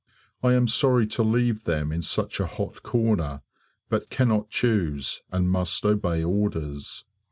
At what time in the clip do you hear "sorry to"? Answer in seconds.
0.67-1.21